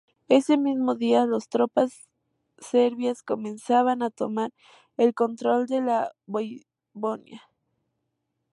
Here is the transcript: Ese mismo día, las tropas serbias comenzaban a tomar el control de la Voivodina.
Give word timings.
Ese 0.29 0.57
mismo 0.57 0.95
día, 0.95 1.27
las 1.27 1.47
tropas 1.47 2.09
serbias 2.57 3.21
comenzaban 3.21 4.01
a 4.01 4.09
tomar 4.09 4.51
el 4.97 5.13
control 5.13 5.67
de 5.67 5.81
la 5.81 6.11
Voivodina. 6.25 7.43